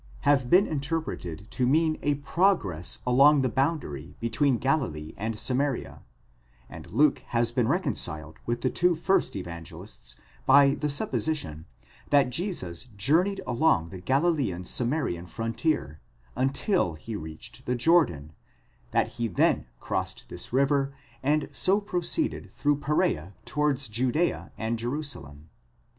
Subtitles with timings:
[0.21, 6.01] have been interpreted to mean a progress along the boundary between Galilee and Samaria,*
[6.67, 10.15] and Luke has been reconciled with the two first Evangelists
[10.47, 11.65] by the supposition,
[12.09, 16.01] that Jesus journeyed along the Galilean Samarian frontier,
[16.35, 18.33] until he reached the Jordan,
[18.89, 25.49] that he then crossed this river, and so proceded through Persea towards Judea and Jerusalem.